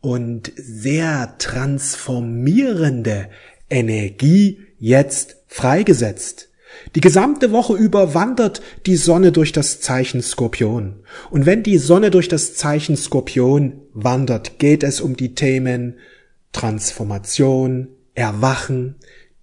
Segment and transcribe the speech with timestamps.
[0.00, 3.28] und sehr transformierende
[3.68, 6.48] Energie jetzt freigesetzt.
[6.94, 11.00] Die gesamte Woche über wandert die Sonne durch das Zeichen Skorpion.
[11.30, 15.94] Und wenn die Sonne durch das Zeichen Skorpion wandert, geht es um die Themen
[16.52, 18.96] Transformation, Erwachen,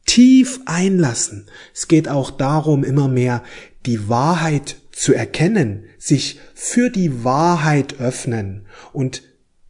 [0.05, 1.47] tief einlassen.
[1.73, 3.43] Es geht auch darum, immer mehr
[3.85, 8.65] die Wahrheit zu erkennen, sich für die Wahrheit öffnen.
[8.93, 9.23] Und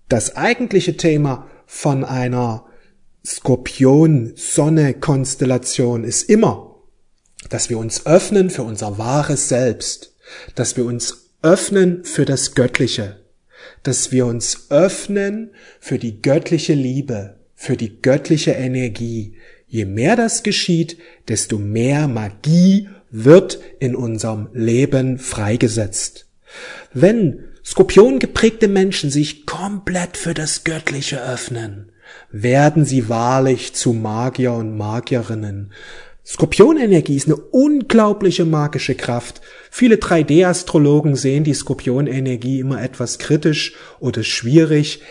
[0.08, 2.66] das eigentliche Thema von einer
[3.26, 6.76] Skorpion-Sonne-Konstellation ist immer,
[7.50, 10.16] dass wir uns öffnen für unser wahres Selbst,
[10.56, 13.22] dass wir uns öffnen für das Göttliche,
[13.84, 20.44] dass wir uns öffnen für die göttliche Liebe, für die göttliche Energie, Je mehr das
[20.44, 26.28] geschieht, desto mehr Magie wird in unserem Leben freigesetzt.
[26.94, 31.92] Wenn Skorpion geprägte Menschen sich komplett für das Göttliche öffnen,
[32.32, 35.72] werden sie wahrlich zu Magier und Magierinnen.
[36.26, 39.42] Skorpionenergie ist eine unglaubliche magische Kraft.
[39.70, 45.02] Viele 3D-Astrologen sehen die Skorpionenergie immer etwas kritisch oder schwierig.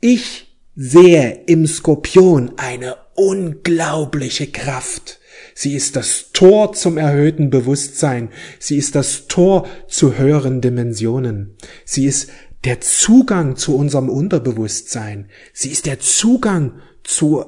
[0.00, 5.18] Ich sehe im Skorpion eine unglaubliche Kraft.
[5.54, 8.30] Sie ist das Tor zum erhöhten Bewusstsein.
[8.58, 11.54] Sie ist das Tor zu höheren Dimensionen.
[11.84, 12.30] Sie ist
[12.64, 15.28] der Zugang zu unserem Unterbewusstsein.
[15.52, 17.44] Sie ist der Zugang zu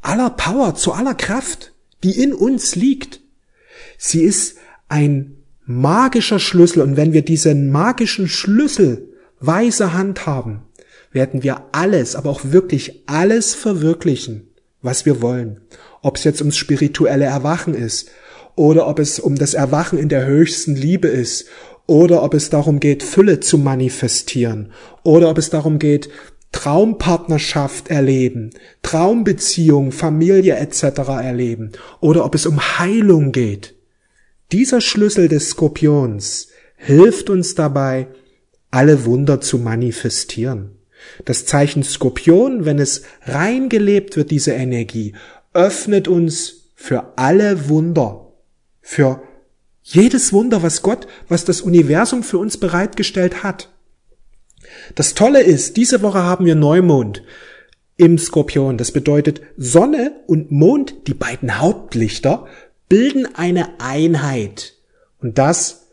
[0.00, 3.20] aller Power, zu aller Kraft, die in uns liegt.
[3.98, 4.56] Sie ist
[4.88, 5.36] ein
[5.66, 10.62] magischer Schlüssel und wenn wir diesen magischen Schlüssel weise Hand haben,
[11.12, 14.49] werden wir alles, aber auch wirklich alles verwirklichen,
[14.82, 15.60] was wir wollen.
[16.02, 18.10] Ob es jetzt ums spirituelle Erwachen ist
[18.56, 21.46] oder ob es um das Erwachen in der höchsten Liebe ist
[21.86, 26.08] oder ob es darum geht, Fülle zu manifestieren oder ob es darum geht,
[26.52, 28.50] Traumpartnerschaft erleben,
[28.82, 30.82] Traumbeziehung, Familie etc.
[31.22, 33.76] erleben oder ob es um Heilung geht.
[34.52, 38.08] Dieser Schlüssel des Skorpions hilft uns dabei,
[38.70, 40.79] alle Wunder zu manifestieren.
[41.24, 45.14] Das Zeichen Skorpion, wenn es reingelebt wird, diese Energie,
[45.52, 48.32] öffnet uns für alle Wunder,
[48.80, 49.22] für
[49.82, 53.68] jedes Wunder, was Gott, was das Universum für uns bereitgestellt hat.
[54.94, 57.22] Das Tolle ist, diese Woche haben wir Neumond
[57.96, 58.78] im Skorpion.
[58.78, 62.46] Das bedeutet, Sonne und Mond, die beiden Hauptlichter,
[62.88, 64.74] bilden eine Einheit.
[65.20, 65.88] Und das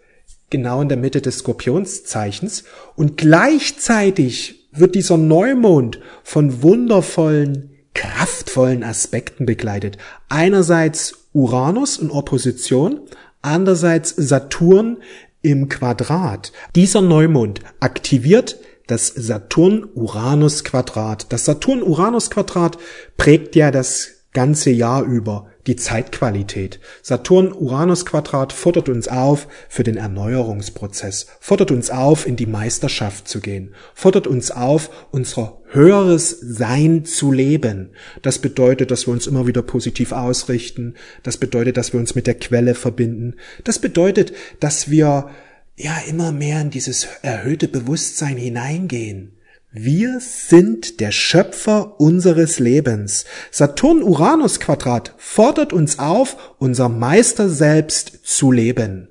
[0.50, 2.64] genau in der Mitte des Skorpionszeichens.
[2.96, 9.98] Und gleichzeitig wird dieser Neumond von wundervollen, kraftvollen Aspekten begleitet.
[10.30, 13.02] Einerseits Uranus in Opposition,
[13.42, 14.98] andererseits Saturn
[15.42, 16.52] im Quadrat.
[16.76, 21.28] Dieser Neumond aktiviert das Saturn-Uranus-Quadrat.
[21.30, 22.78] Das Saturn-Uranus-Quadrat
[23.18, 26.80] prägt ja das ganze Jahr über die Zeitqualität.
[27.04, 33.76] Saturn-Uranus-Quadrat fordert uns auf für den Erneuerungsprozess, fordert uns auf, in die Meisterschaft zu gehen,
[33.94, 37.92] fordert uns auf, unser höheres Sein zu leben.
[38.22, 40.96] Das bedeutet, dass wir uns immer wieder positiv ausrichten.
[41.24, 43.36] Das bedeutet, dass wir uns mit der Quelle verbinden.
[43.66, 45.30] Das bedeutet, dass wir
[45.76, 49.37] ja immer mehr in dieses erhöhte Bewusstsein hineingehen.
[49.80, 53.26] Wir sind der Schöpfer unseres Lebens.
[53.52, 59.10] Saturn-Uranus-Quadrat fordert uns auf, unser Meister selbst zu leben.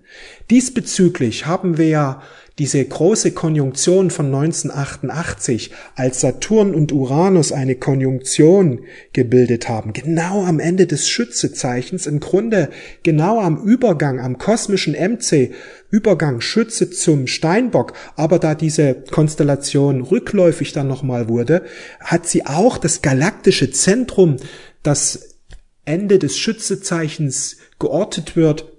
[0.50, 2.20] Diesbezüglich haben wir
[2.58, 8.80] diese große Konjunktion von 1988, als Saturn und Uranus eine Konjunktion
[9.12, 12.70] gebildet haben, genau am Ende des Schützezeichens, im Grunde
[13.02, 15.52] genau am Übergang, am kosmischen MC,
[15.90, 21.62] Übergang Schütze zum Steinbock, aber da diese Konstellation rückläufig dann nochmal wurde,
[22.00, 24.36] hat sie auch das galaktische Zentrum,
[24.82, 25.36] das
[25.84, 28.75] Ende des Schützezeichens geortet wird,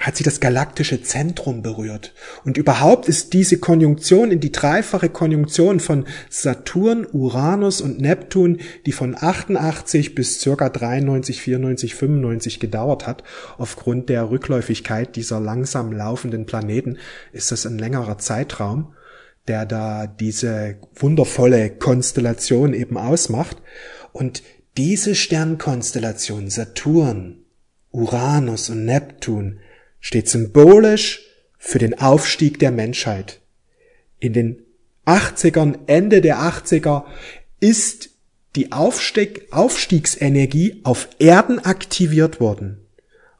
[0.00, 2.14] hat sie das galaktische Zentrum berührt.
[2.44, 8.92] Und überhaupt ist diese Konjunktion in die dreifache Konjunktion von Saturn, Uranus und Neptun, die
[8.92, 13.22] von 88 bis circa 93, 94, 95 gedauert hat,
[13.56, 16.98] aufgrund der Rückläufigkeit dieser langsam laufenden Planeten,
[17.32, 18.94] ist das ein längerer Zeitraum,
[19.46, 23.58] der da diese wundervolle Konstellation eben ausmacht.
[24.12, 24.42] Und
[24.76, 27.44] diese Sternkonstellation Saturn,
[27.92, 29.60] Uranus und Neptun
[30.04, 31.22] steht symbolisch
[31.56, 33.40] für den Aufstieg der Menschheit.
[34.20, 34.62] In den
[35.06, 37.04] 80ern, Ende der 80er
[37.58, 38.10] ist
[38.54, 42.86] die Aufstieg, Aufstiegsenergie auf Erden aktiviert worden,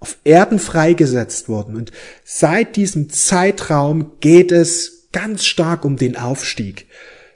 [0.01, 1.77] auf Erden freigesetzt worden.
[1.77, 1.93] Und
[2.25, 6.87] seit diesem Zeitraum geht es ganz stark um den Aufstieg.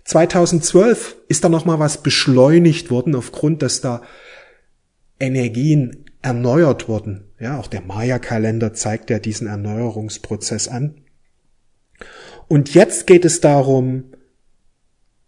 [0.05, 4.01] 2012 ist da nochmal was beschleunigt worden aufgrund, dass da
[5.21, 7.25] Energien erneuert wurden.
[7.41, 11.01] Ja, auch der Maya-Kalender zeigt ja diesen Erneuerungsprozess an.
[12.49, 14.05] Und jetzt geht es darum,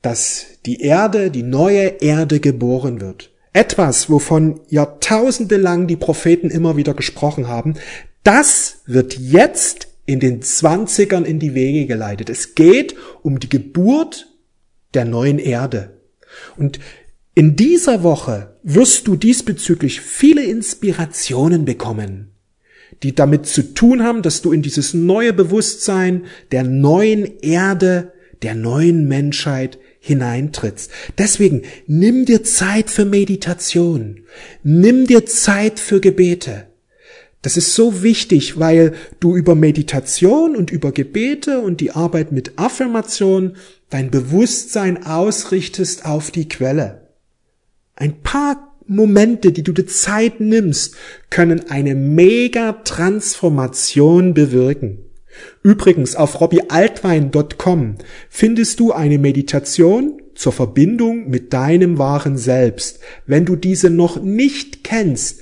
[0.02, 3.32] dass die Erde, die neue Erde geboren wird.
[3.54, 7.74] Etwas, wovon Jahrtausende lang die Propheten immer wieder gesprochen haben,
[8.22, 12.28] das wird jetzt in den Zwanzigern in die Wege geleitet.
[12.28, 14.28] Es geht um die Geburt
[14.92, 15.98] der neuen Erde.
[16.58, 16.78] Und
[17.40, 22.32] in dieser Woche wirst du diesbezüglich viele Inspirationen bekommen,
[23.02, 28.54] die damit zu tun haben, dass du in dieses neue Bewusstsein der neuen Erde, der
[28.54, 30.90] neuen Menschheit hineintrittst.
[31.16, 34.20] Deswegen nimm dir Zeit für Meditation,
[34.62, 36.66] nimm dir Zeit für Gebete.
[37.40, 42.58] Das ist so wichtig, weil du über Meditation und über Gebete und die Arbeit mit
[42.58, 43.56] Affirmation
[43.88, 46.99] dein Bewusstsein ausrichtest auf die Quelle.
[48.00, 50.96] Ein paar Momente, die du dir Zeit nimmst,
[51.28, 55.00] können eine mega Transformation bewirken.
[55.62, 57.96] Übrigens, auf robbyaltwein.com
[58.30, 63.00] findest du eine Meditation zur Verbindung mit deinem wahren Selbst.
[63.26, 65.40] Wenn du diese noch nicht kennst,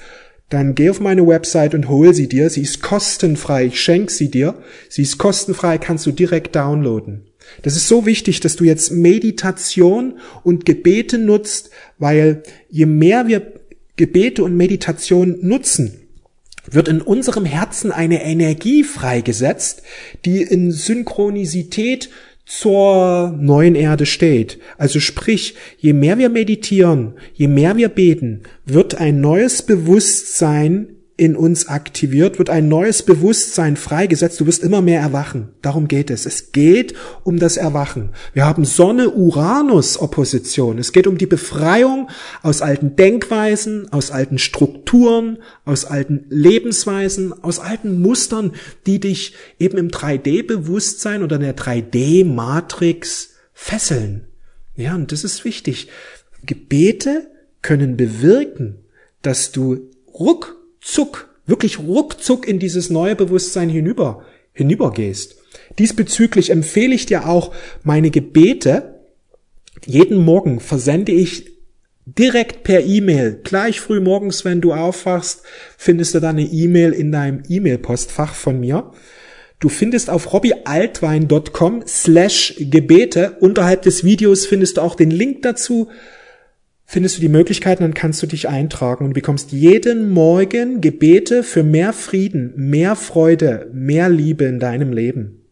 [0.48, 2.50] dann geh auf meine Website und hol sie dir.
[2.50, 3.66] Sie ist kostenfrei.
[3.66, 4.56] Ich schenke sie dir.
[4.88, 7.27] Sie ist kostenfrei, kannst du direkt downloaden.
[7.62, 13.52] Das ist so wichtig, dass du jetzt Meditation und Gebete nutzt, weil je mehr wir
[13.96, 16.08] Gebete und Meditation nutzen,
[16.70, 19.82] wird in unserem Herzen eine Energie freigesetzt,
[20.24, 22.10] die in Synchronisität
[22.44, 24.58] zur neuen Erde steht.
[24.78, 31.36] Also sprich, je mehr wir meditieren, je mehr wir beten, wird ein neues Bewusstsein in
[31.36, 34.38] uns aktiviert, wird ein neues Bewusstsein freigesetzt.
[34.38, 35.48] Du wirst immer mehr erwachen.
[35.62, 36.26] Darum geht es.
[36.26, 36.94] Es geht
[37.24, 38.10] um das Erwachen.
[38.34, 40.78] Wir haben Sonne-Uranus-Opposition.
[40.78, 42.08] Es geht um die Befreiung
[42.42, 48.52] aus alten Denkweisen, aus alten Strukturen, aus alten Lebensweisen, aus alten Mustern,
[48.86, 54.28] die dich eben im 3D-Bewusstsein oder in der 3D-Matrix fesseln.
[54.76, 55.88] Ja, und das ist wichtig.
[56.46, 57.28] Gebete
[57.60, 58.76] können bewirken,
[59.22, 60.57] dass du ruck
[60.88, 65.36] ruckzuck, wirklich ruckzuck in dieses neue Bewusstsein hinüber, hinübergehst.
[65.78, 69.00] Diesbezüglich empfehle ich dir auch meine Gebete.
[69.84, 71.52] Jeden Morgen versende ich
[72.06, 73.40] direkt per E-Mail.
[73.44, 75.42] Gleich früh morgens, wenn du aufwachst,
[75.76, 78.90] findest du dann eine E-Mail in deinem E-Mail-Postfach von mir.
[79.60, 83.36] Du findest auf hobbyaltwein.com slash Gebete.
[83.40, 85.88] Unterhalb des Videos findest du auch den Link dazu
[86.90, 91.62] findest du die Möglichkeiten, dann kannst du dich eintragen und bekommst jeden Morgen Gebete für
[91.62, 95.44] mehr Frieden, mehr Freude, mehr Liebe in deinem Leben.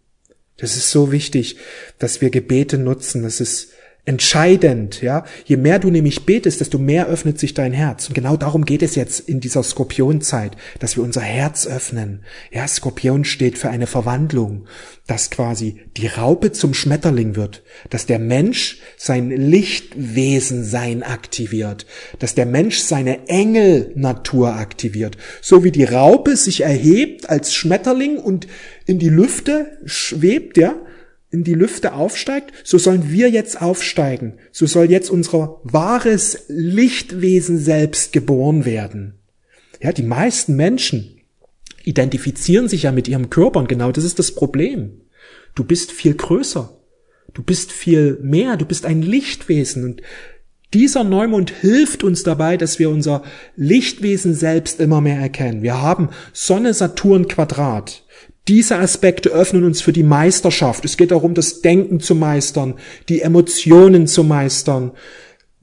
[0.57, 1.59] Das ist so wichtig,
[1.99, 3.23] dass wir Gebete nutzen.
[3.23, 3.75] Das ist
[4.06, 5.25] entscheidend, ja.
[5.44, 8.08] Je mehr du nämlich betest, desto mehr öffnet sich dein Herz.
[8.08, 12.20] Und genau darum geht es jetzt in dieser Skorpionzeit, dass wir unser Herz öffnen.
[12.52, 14.66] Ja, Skorpion steht für eine Verwandlung,
[15.08, 21.84] dass quasi die Raupe zum Schmetterling wird, dass der Mensch sein Lichtwesen sein aktiviert,
[22.20, 28.46] dass der Mensch seine Engelnatur aktiviert, so wie die Raupe sich erhebt als Schmetterling und
[28.86, 30.76] in die Lüfte schwebt, ja,
[31.30, 34.35] in die Lüfte aufsteigt, so sollen wir jetzt aufsteigen.
[34.52, 39.14] So soll jetzt unser wahres Lichtwesen selbst geboren werden.
[39.83, 41.21] Ja, die meisten Menschen
[41.85, 45.00] identifizieren sich ja mit ihrem Körper und genau das ist das Problem.
[45.54, 46.73] Du bist viel größer.
[47.35, 48.56] Du bist viel mehr.
[48.56, 50.02] Du bist ein Lichtwesen und
[50.75, 53.23] dieser Neumond hilft uns dabei, dass wir unser
[53.54, 55.62] Lichtwesen selbst immer mehr erkennen.
[55.62, 58.04] Wir haben Sonne, Saturn, Quadrat.
[58.49, 60.85] Diese Aspekte öffnen uns für die Meisterschaft.
[60.85, 62.75] Es geht darum, das Denken zu meistern,
[63.09, 64.93] die Emotionen zu meistern,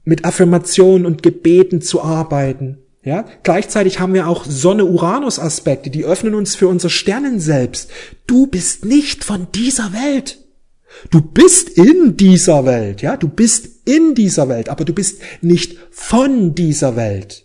[0.04, 2.78] mit Affirmationen und Gebeten zu arbeiten.
[3.02, 7.90] Ja, gleichzeitig haben wir auch Sonne-Uranus-Aspekte, die öffnen uns für unser Sternen selbst.
[8.26, 10.38] Du bist nicht von dieser Welt.
[11.10, 15.76] Du bist in dieser Welt, ja, du bist in dieser Welt, aber du bist nicht
[15.90, 17.43] von dieser Welt.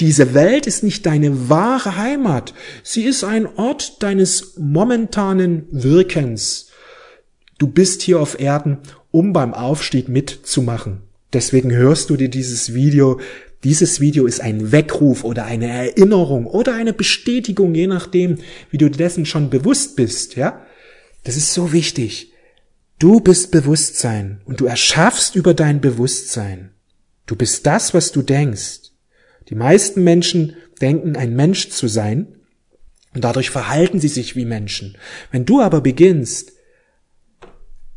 [0.00, 2.54] Diese Welt ist nicht deine wahre Heimat.
[2.82, 6.68] Sie ist ein Ort deines momentanen Wirkens.
[7.58, 8.78] Du bist hier auf Erden,
[9.10, 11.02] um beim Aufstieg mitzumachen.
[11.32, 13.20] Deswegen hörst du dir dieses Video.
[13.64, 18.38] Dieses Video ist ein Weckruf oder eine Erinnerung oder eine Bestätigung, je nachdem,
[18.70, 20.62] wie du dessen schon bewusst bist, ja?
[21.24, 22.32] Das ist so wichtig.
[23.00, 26.70] Du bist Bewusstsein und du erschaffst über dein Bewusstsein.
[27.26, 28.87] Du bist das, was du denkst.
[29.48, 32.28] Die meisten Menschen denken, ein Mensch zu sein
[33.14, 34.96] und dadurch verhalten sie sich wie Menschen.
[35.30, 36.52] Wenn du aber beginnst,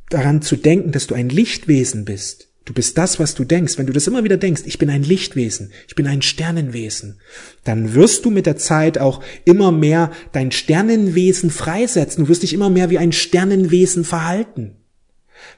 [0.09, 3.87] daran zu denken, dass du ein Lichtwesen bist, du bist das, was du denkst, wenn
[3.87, 7.19] du das immer wieder denkst, ich bin ein Lichtwesen, ich bin ein Sternenwesen,
[7.63, 12.53] dann wirst du mit der Zeit auch immer mehr dein Sternenwesen freisetzen, du wirst dich
[12.53, 14.77] immer mehr wie ein Sternenwesen verhalten.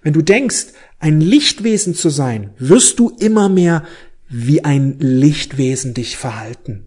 [0.01, 0.67] Wenn du denkst,
[0.99, 3.83] ein Lichtwesen zu sein, wirst du immer mehr
[4.29, 6.85] wie ein Lichtwesen dich verhalten.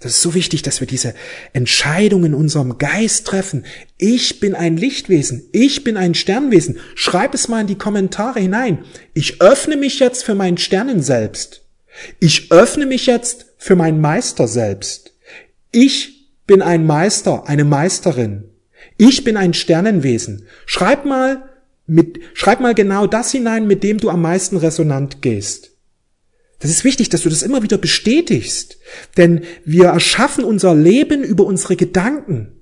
[0.00, 1.12] Das ist so wichtig, dass wir diese
[1.52, 3.64] Entscheidung in unserem Geist treffen.
[3.96, 5.48] Ich bin ein Lichtwesen.
[5.50, 6.78] Ich bin ein Sternwesen.
[6.94, 8.84] Schreib es mal in die Kommentare hinein.
[9.12, 11.64] Ich öffne mich jetzt für mein Sternen selbst.
[12.20, 15.14] Ich öffne mich jetzt für mein Meister selbst.
[15.72, 18.44] Ich bin ein Meister, eine Meisterin.
[18.98, 20.46] Ich bin ein Sternenwesen.
[20.64, 21.48] Schreib mal
[21.86, 25.67] mit, schreib mal genau das hinein, mit dem du am meisten resonant gehst.
[26.60, 28.78] Das ist wichtig, dass du das immer wieder bestätigst,
[29.16, 32.52] denn wir erschaffen unser Leben über unsere Gedanken.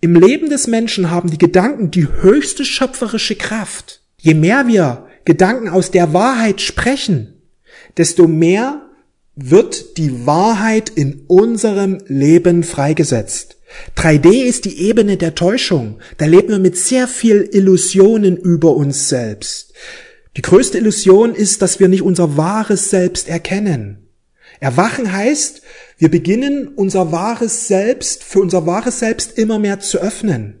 [0.00, 4.02] Im Leben des Menschen haben die Gedanken die höchste schöpferische Kraft.
[4.20, 7.34] Je mehr wir Gedanken aus der Wahrheit sprechen,
[7.96, 8.88] desto mehr
[9.34, 13.56] wird die Wahrheit in unserem Leben freigesetzt.
[13.96, 15.98] 3D ist die Ebene der Täuschung.
[16.16, 19.74] Da leben wir mit sehr viel Illusionen über uns selbst.
[20.36, 24.08] Die größte Illusion ist, dass wir nicht unser wahres Selbst erkennen.
[24.60, 25.62] Erwachen heißt,
[25.98, 30.60] wir beginnen unser wahres Selbst, für unser wahres Selbst immer mehr zu öffnen.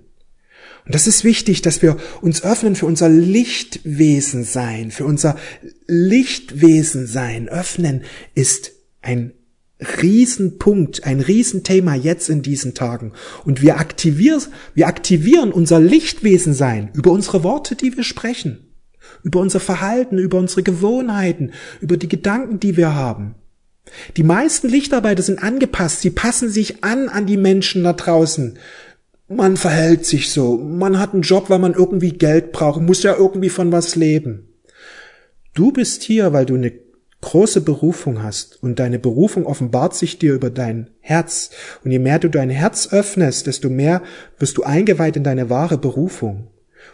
[0.84, 5.36] Und das ist wichtig, dass wir uns öffnen für unser Lichtwesen sein, für unser
[5.86, 7.48] Lichtwesen sein.
[7.48, 8.72] Öffnen ist
[9.02, 9.32] ein
[10.02, 13.12] Riesenpunkt, ein Riesenthema jetzt in diesen Tagen.
[13.44, 14.42] Und wir aktivieren,
[14.74, 18.67] wir aktivieren unser Lichtwesen sein über unsere Worte, die wir sprechen
[19.22, 23.34] über unser Verhalten, über unsere Gewohnheiten, über die Gedanken, die wir haben.
[24.16, 28.58] Die meisten Lichtarbeiter sind angepasst, sie passen sich an an die Menschen da draußen.
[29.28, 33.14] Man verhält sich so, man hat einen Job, weil man irgendwie Geld braucht, muss ja
[33.14, 34.48] irgendwie von was leben.
[35.54, 36.72] Du bist hier, weil du eine
[37.20, 41.50] große Berufung hast und deine Berufung offenbart sich dir über dein Herz.
[41.84, 44.02] Und je mehr du dein Herz öffnest, desto mehr
[44.38, 46.48] wirst du eingeweiht in deine wahre Berufung.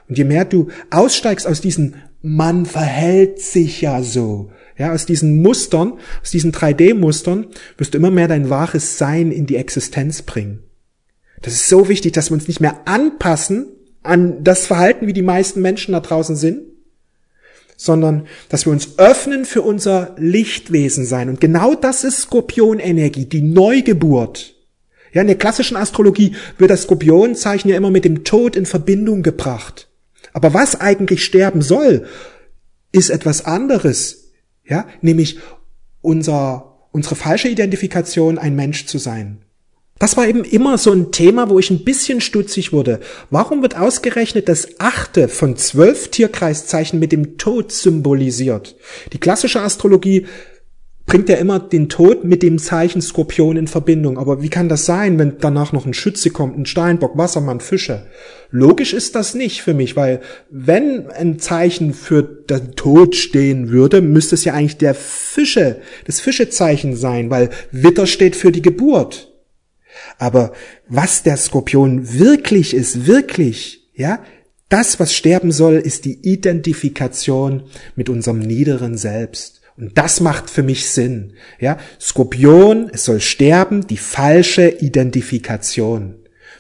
[0.09, 1.95] Und je mehr du aussteigst aus diesen
[2.27, 8.11] man verhält sich ja so, ja, aus diesen Mustern, aus diesen 3D-Mustern, wirst du immer
[8.11, 10.61] mehr dein wahres Sein in die Existenz bringen.
[11.43, 13.67] Das ist so wichtig, dass wir uns nicht mehr anpassen
[14.03, 16.63] an das Verhalten, wie die meisten Menschen da draußen sind,
[17.77, 21.29] sondern dass wir uns öffnen für unser Lichtwesen sein.
[21.29, 24.54] Und genau das ist Skorpionenergie, die Neugeburt.
[25.15, 29.23] Ja, in der klassischen Astrologie wird das Skorpionzeichen ja immer mit dem Tod in Verbindung
[29.23, 29.89] gebracht.
[30.33, 32.07] Aber was eigentlich sterben soll,
[32.91, 34.33] ist etwas anderes,
[34.67, 35.39] ja, nämlich
[36.03, 39.39] unser, unsere falsche Identifikation, ein Mensch zu sein.
[40.01, 42.99] Das war eben immer so ein Thema, wo ich ein bisschen stutzig wurde.
[43.31, 48.75] Warum wird ausgerechnet das achte von zwölf Tierkreiszeichen mit dem Tod symbolisiert?
[49.13, 50.27] Die klassische Astrologie
[51.07, 54.19] bringt er immer den Tod mit dem Zeichen Skorpion in Verbindung.
[54.19, 58.07] Aber wie kann das sein, wenn danach noch ein Schütze kommt, ein Steinbock, Wassermann, Fische?
[58.51, 60.21] Logisch ist das nicht für mich, weil
[60.51, 66.21] wenn ein Zeichen für den Tod stehen würde, müsste es ja eigentlich der Fische, das
[66.21, 69.33] Fischezeichen sein, weil Witter steht für die Geburt.
[70.19, 70.53] Aber
[70.89, 74.25] was der Skorpion wirklich ist, wirklich, ja,
[74.69, 79.54] das, was sterben soll, ist die Identifikation mit unserem niederen Selbst.
[79.77, 81.33] Und das macht für mich Sinn.
[81.59, 86.17] Ja, Skorpion, es soll sterben, die falsche Identifikation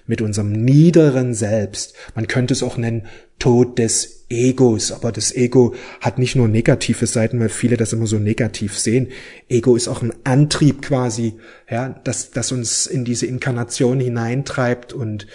[0.06, 1.94] mit unserem niederen Selbst.
[2.14, 3.06] Man könnte es auch nennen
[3.38, 8.06] Tod des Egos, aber das Ego hat nicht nur negative Seiten, weil viele das immer
[8.06, 9.08] so negativ sehen.
[9.48, 11.34] Ego ist auch ein Antrieb quasi,
[11.70, 15.26] ja, das, das uns in diese Inkarnation hineintreibt und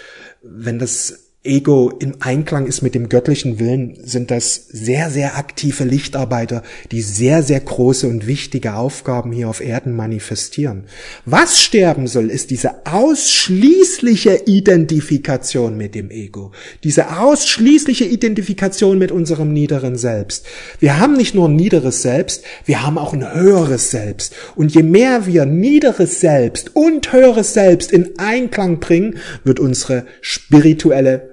[0.42, 5.84] wenn das Ego im Einklang ist mit dem göttlichen Willen, sind das sehr, sehr aktive
[5.84, 10.84] Lichtarbeiter, die sehr, sehr große und wichtige Aufgaben hier auf Erden manifestieren.
[11.24, 16.52] Was sterben soll, ist diese ausschließliche Identifikation mit dem Ego.
[16.84, 20.44] Diese ausschließliche Identifikation mit unserem niederen Selbst.
[20.78, 24.34] Wir haben nicht nur ein niederes Selbst, wir haben auch ein höheres Selbst.
[24.56, 31.29] Und je mehr wir niederes Selbst und höheres Selbst in Einklang bringen, wird unsere spirituelle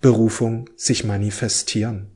[0.00, 2.08] Berufung sich manifestieren.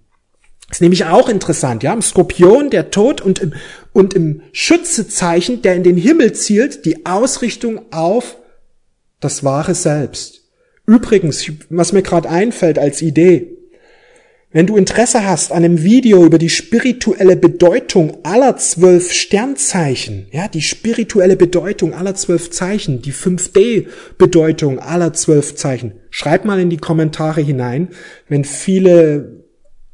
[0.68, 3.52] Das ist nämlich auch interessant, ja, im Skorpion der Tod und im,
[3.92, 8.36] und im Schützezeichen, der in den Himmel zielt, die Ausrichtung auf
[9.20, 10.42] das wahre Selbst.
[10.86, 13.53] Übrigens, was mir gerade einfällt als Idee,
[14.54, 20.46] wenn du Interesse hast an einem Video über die spirituelle Bedeutung aller zwölf Sternzeichen, ja,
[20.46, 26.76] die spirituelle Bedeutung aller zwölf Zeichen, die 5D-Bedeutung aller zwölf Zeichen, schreib mal in die
[26.76, 27.88] Kommentare hinein.
[28.28, 29.44] Wenn viele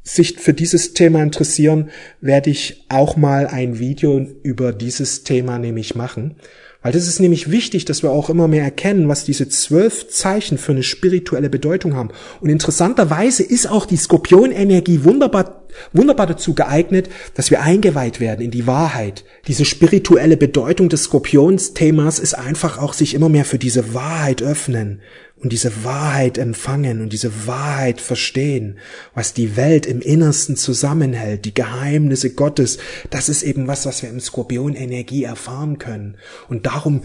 [0.03, 1.89] sich für dieses Thema interessieren,
[2.21, 6.35] werde ich auch mal ein Video über dieses Thema nämlich machen.
[6.83, 10.57] Weil das ist nämlich wichtig, dass wir auch immer mehr erkennen, was diese zwölf Zeichen
[10.57, 12.09] für eine spirituelle Bedeutung haben.
[12.39, 18.49] Und interessanterweise ist auch die Skorpionenergie wunderbar, wunderbar dazu geeignet, dass wir eingeweiht werden in
[18.49, 19.25] die Wahrheit.
[19.47, 25.01] Diese spirituelle Bedeutung des Skorpionsthemas ist einfach auch sich immer mehr für diese Wahrheit öffnen
[25.41, 28.77] und diese Wahrheit empfangen und diese Wahrheit verstehen,
[29.13, 32.77] was die Welt im Innersten zusammenhält, die Geheimnisse Gottes,
[33.09, 36.17] das ist eben was, was wir im Skorpion Energie erfahren können.
[36.47, 37.01] Und darum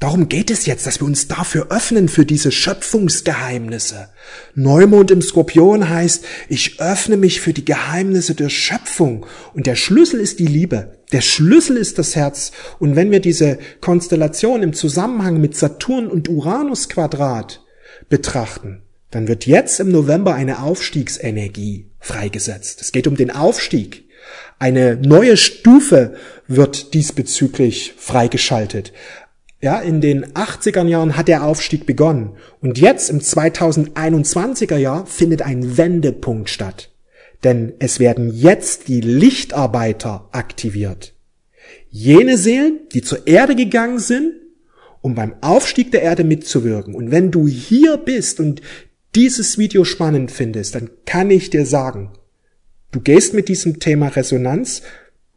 [0.00, 4.08] Darum geht es jetzt, dass wir uns dafür öffnen für diese Schöpfungsgeheimnisse.
[4.54, 9.24] Neumond im Skorpion heißt, ich öffne mich für die Geheimnisse der Schöpfung.
[9.54, 10.98] Und der Schlüssel ist die Liebe.
[11.12, 12.52] Der Schlüssel ist das Herz.
[12.78, 17.63] Und wenn wir diese Konstellation im Zusammenhang mit Saturn und Uranus Quadrat
[18.08, 22.80] betrachten, dann wird jetzt im November eine Aufstiegsenergie freigesetzt.
[22.80, 24.08] Es geht um den Aufstieg.
[24.58, 26.16] Eine neue Stufe
[26.48, 28.92] wird diesbezüglich freigeschaltet.
[29.60, 32.36] Ja, in den 80er Jahren hat der Aufstieg begonnen.
[32.60, 36.90] Und jetzt im 2021er Jahr findet ein Wendepunkt statt.
[37.44, 41.14] Denn es werden jetzt die Lichtarbeiter aktiviert.
[41.88, 44.32] Jene Seelen, die zur Erde gegangen sind
[45.04, 46.94] um beim Aufstieg der Erde mitzuwirken.
[46.94, 48.62] Und wenn du hier bist und
[49.14, 52.12] dieses Video spannend findest, dann kann ich dir sagen,
[52.90, 54.80] du gehst mit diesem Thema Resonanz,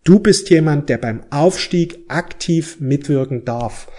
[0.05, 3.89] du bist jemand, der beim Aufstieg aktiv mitwirken darf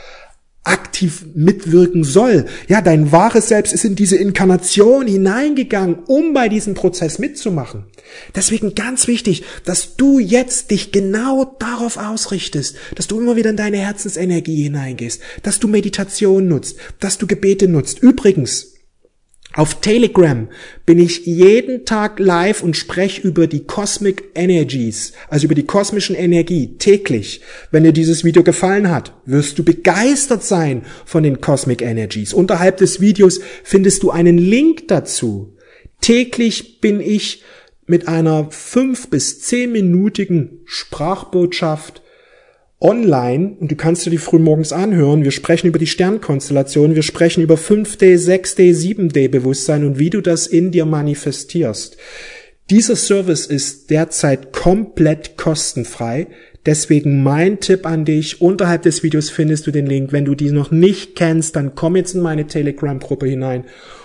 [0.68, 2.46] aktiv mitwirken soll.
[2.68, 7.84] Ja, dein wahres Selbst ist in diese Inkarnation hineingegangen, um bei diesem Prozess mitzumachen.
[8.34, 13.56] Deswegen ganz wichtig, dass du jetzt dich genau darauf ausrichtest, dass du immer wieder in
[13.56, 18.00] deine Herzensenergie hineingehst, dass du Meditation nutzt, dass du Gebete nutzt.
[18.00, 18.77] Übrigens,
[19.58, 20.46] auf Telegram
[20.86, 26.14] bin ich jeden Tag live und spreche über die Cosmic Energies, also über die kosmischen
[26.14, 27.40] Energie, täglich.
[27.72, 32.32] Wenn dir dieses Video gefallen hat, wirst du begeistert sein von den Cosmic Energies.
[32.32, 35.56] Unterhalb des Videos findest du einen Link dazu.
[36.00, 37.42] Täglich bin ich
[37.88, 42.00] mit einer fünf bis zehnminütigen Sprachbotschaft
[42.80, 45.24] online und du kannst dir die früh morgens anhören.
[45.24, 50.20] Wir sprechen über die Sternkonstellation, wir sprechen über 5D, 6D, 7D Bewusstsein und wie du
[50.20, 51.96] das in dir manifestierst.
[52.70, 56.28] Dieser Service ist derzeit komplett kostenfrei.
[56.66, 60.12] Deswegen mein Tipp an dich, unterhalb des Videos findest du den Link.
[60.12, 63.64] Wenn du die noch nicht kennst, dann komm jetzt in meine Telegram-Gruppe hinein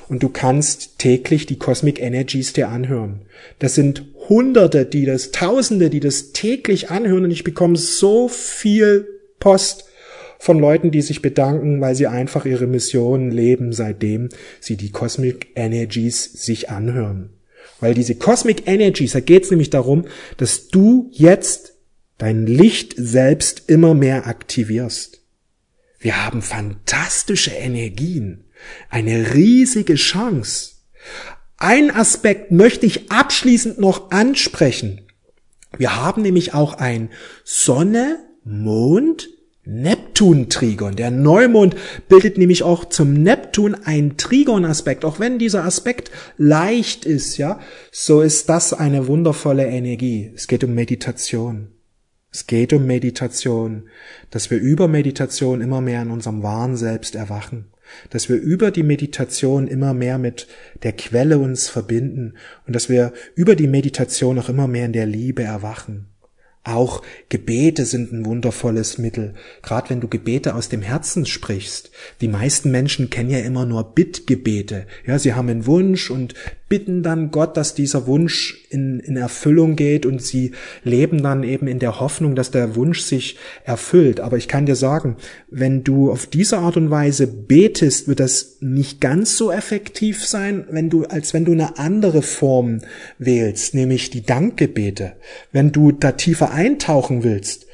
[0.10, 3.22] und du kannst täglich die Cosmic Energies dir anhören.
[3.60, 9.08] Das sind Hunderte, die das, Tausende, die das täglich anhören und ich bekomme so viel
[9.40, 9.86] Post
[10.40, 15.48] von Leuten, die sich bedanken, weil sie einfach ihre Mission leben, seitdem sie die Cosmic
[15.56, 17.30] Energies sich anhören.
[17.80, 20.06] Weil diese Cosmic Energies, da geht es nämlich darum,
[20.38, 21.74] dass du jetzt
[22.18, 25.22] dein Licht selbst immer mehr aktivierst.
[26.00, 28.44] Wir haben fantastische Energien,
[28.90, 30.74] eine riesige Chance.
[31.58, 35.02] Ein Aspekt möchte ich abschließend noch ansprechen.
[35.78, 37.10] Wir haben nämlich auch ein
[37.44, 39.30] Sonne, Mond,
[39.66, 40.98] Neptun-Trigon.
[40.98, 41.76] Der Neumond
[42.10, 45.06] bildet nämlich auch zum Neptun einen Trigon-Aspekt.
[45.06, 47.60] Auch wenn dieser Aspekt leicht ist, ja,
[47.92, 50.32] so ist das eine wundervolle Energie.
[50.36, 51.70] Es geht um Meditation.
[52.30, 53.88] Es geht um Meditation,
[54.32, 57.73] dass wir über Meditation immer mehr in unserem wahren Selbst erwachen
[58.10, 60.48] dass wir über die Meditation immer mehr mit
[60.84, 62.34] der Quelle uns verbinden
[62.68, 66.08] und dass wir über die Meditation auch immer mehr in der Liebe erwachen.
[66.66, 69.34] Auch Gebete sind ein wundervolles Mittel.
[69.62, 71.92] Gerade wenn du Gebete aus dem Herzen sprichst.
[72.22, 74.88] Die meisten Menschen kennen ja immer nur Bittgebete.
[75.06, 76.36] Ja, sie haben einen Wunsch und
[76.74, 81.68] bitten dann Gott, dass dieser Wunsch in, in Erfüllung geht und sie leben dann eben
[81.68, 84.20] in der Hoffnung, dass der Wunsch sich erfüllt.
[84.20, 85.18] Aber ich kann dir sagen,
[85.52, 90.66] wenn du auf diese Art und Weise betest, wird das nicht ganz so effektiv sein,
[90.72, 92.80] wenn du, als wenn du eine andere Form
[93.20, 95.14] wählst, nämlich die Dankgebete.
[95.52, 97.68] Wenn du da tiefer eintauchen willst,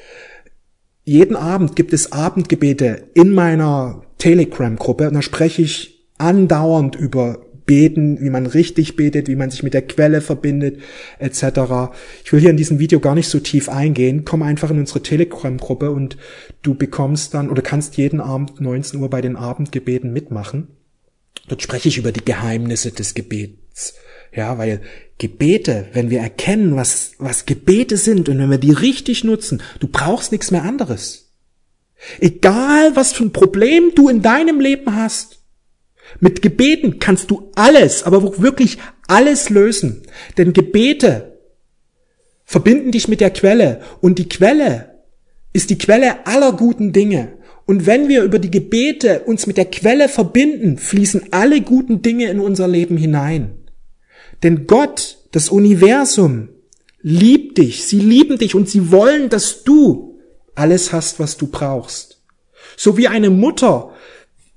[1.06, 8.20] jeden Abend gibt es Abendgebete in meiner Telegram-Gruppe und da spreche ich andauernd über Beten,
[8.20, 10.80] wie man richtig betet, wie man sich mit der Quelle verbindet,
[11.20, 11.94] etc.
[12.26, 14.26] Ich will hier in diesem Video gar nicht so tief eingehen.
[14.26, 16.18] Komm einfach in unsere Telegram-Gruppe und
[16.64, 20.70] du bekommst dann oder kannst jeden Abend 19 Uhr bei den Abendgebeten mitmachen.
[21.48, 23.94] Dort spreche ich über die Geheimnisse des Gebets.
[24.36, 24.82] Ja, weil
[25.20, 29.88] Gebete, wenn wir erkennen, was, was Gebete sind und wenn wir die richtig nutzen, du
[29.88, 31.36] brauchst nichts mehr anderes.
[32.20, 35.39] Egal, was für ein Problem du in deinem Leben hast,
[36.20, 40.04] mit Gebeten kannst du alles, aber wirklich alles lösen.
[40.38, 41.40] Denn Gebete
[42.46, 45.00] verbinden dich mit der Quelle und die Quelle
[45.54, 47.34] ist die Quelle aller guten Dinge.
[47.66, 52.30] Und wenn wir über die Gebete uns mit der Quelle verbinden, fließen alle guten Dinge
[52.30, 53.60] in unser Leben hinein.
[54.42, 56.50] Denn Gott, das Universum,
[57.02, 60.20] liebt dich, sie lieben dich und sie wollen, dass du
[60.56, 62.24] alles hast, was du brauchst.
[62.76, 63.94] So wie eine Mutter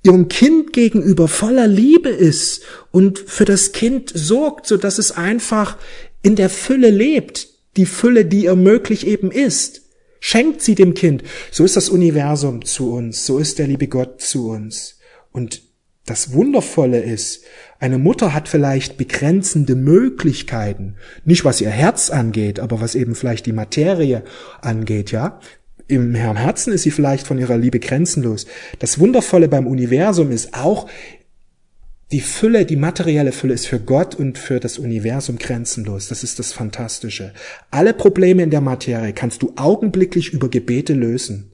[0.05, 5.77] ihrem Kind gegenüber voller Liebe ist und für das Kind sorgt, so dass es einfach
[6.23, 9.83] in der Fülle lebt, die Fülle, die ihr möglich eben ist.
[10.21, 11.25] Schenkt sie dem Kind.
[11.51, 14.99] So ist das Universum zu uns, so ist der liebe Gott zu uns.
[15.33, 15.63] Und
[16.05, 17.45] das Wundervolle ist,
[17.79, 23.47] eine Mutter hat vielleicht begrenzende Möglichkeiten, nicht was ihr Herz angeht, aber was eben vielleicht
[23.47, 24.25] die Materie
[24.61, 25.41] angeht, ja
[25.89, 28.47] im Herzen ist sie vielleicht von ihrer Liebe grenzenlos.
[28.79, 30.89] Das Wundervolle beim Universum ist auch,
[32.13, 36.09] die Fülle, die materielle Fülle ist für Gott und für das Universum grenzenlos.
[36.09, 37.33] Das ist das Fantastische.
[37.71, 41.53] Alle Probleme in der Materie kannst du augenblicklich über Gebete lösen.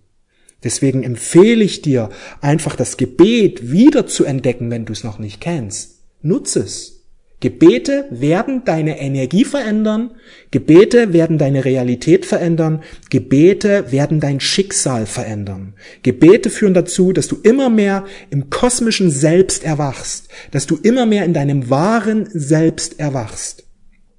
[0.64, 2.10] Deswegen empfehle ich dir,
[2.40, 6.00] einfach das Gebet wieder zu entdecken, wenn du es noch nicht kennst.
[6.22, 6.97] Nutze es.
[7.40, 10.10] Gebete werden deine Energie verändern,
[10.50, 15.74] Gebete werden deine Realität verändern, Gebete werden dein Schicksal verändern.
[16.02, 21.24] Gebete führen dazu, dass du immer mehr im kosmischen Selbst erwachst, dass du immer mehr
[21.24, 23.64] in deinem wahren Selbst erwachst.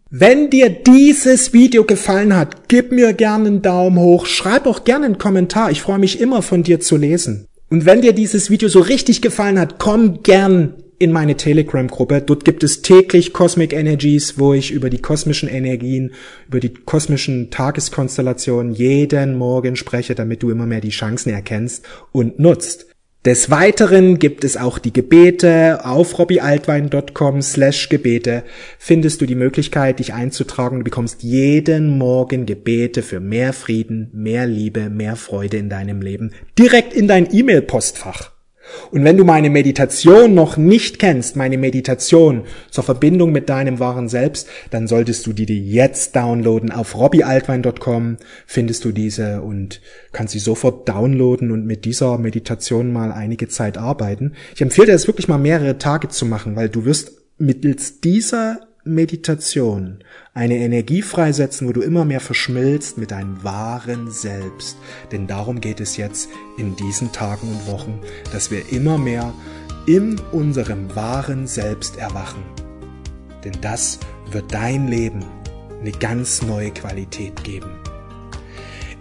[0.10, 5.06] Wenn dir dieses Video gefallen hat, gib mir gerne einen Daumen hoch, schreib auch gerne
[5.06, 7.48] einen Kommentar, ich freue mich immer von dir zu lesen.
[7.70, 12.22] Und wenn dir dieses Video so richtig gefallen hat, komm gern in meine Telegram-Gruppe.
[12.22, 16.12] Dort gibt es täglich Cosmic Energies, wo ich über die kosmischen Energien,
[16.48, 22.40] über die kosmischen Tageskonstellationen jeden Morgen spreche, damit du immer mehr die Chancen erkennst und
[22.40, 22.88] nutzt.
[23.26, 25.82] Des Weiteren gibt es auch die Gebete.
[25.84, 28.44] Auf robbyaltwein.com slash Gebete
[28.78, 30.78] findest du die Möglichkeit, dich einzutragen.
[30.80, 36.32] Du bekommst jeden Morgen Gebete für mehr Frieden, mehr Liebe, mehr Freude in deinem Leben
[36.58, 38.39] direkt in dein E-Mail-Postfach.
[38.92, 44.10] Und wenn du meine Meditation noch nicht kennst, meine Meditation zur Verbindung mit deinem wahren
[44.10, 46.72] Selbst, dann solltest du die dir jetzt downloaden.
[46.72, 53.12] Auf robbyaltwein.com findest du diese und kannst sie sofort downloaden und mit dieser Meditation mal
[53.12, 54.34] einige Zeit arbeiten.
[54.56, 58.69] Ich empfehle dir das wirklich mal mehrere Tage zu machen, weil du wirst mittels dieser
[58.94, 64.78] Meditation eine Energie freisetzen, wo du immer mehr verschmilzt mit deinem wahren Selbst.
[65.12, 68.00] Denn darum geht es jetzt in diesen Tagen und Wochen,
[68.32, 69.34] dass wir immer mehr
[69.88, 72.44] in unserem wahren Selbst erwachen.
[73.44, 74.00] Denn das
[74.32, 75.26] wird dein Leben
[75.80, 77.79] eine ganz neue Qualität geben.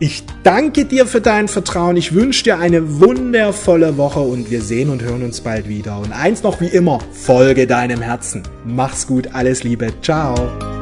[0.00, 1.96] Ich danke dir für dein Vertrauen.
[1.96, 5.98] Ich wünsche dir eine wundervolle Woche und wir sehen und hören uns bald wieder.
[5.98, 8.44] Und eins noch wie immer, folge deinem Herzen.
[8.64, 9.92] Mach's gut, alles Liebe.
[10.00, 10.77] Ciao.